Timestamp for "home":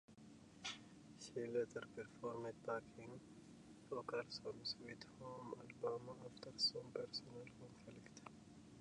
5.19-5.53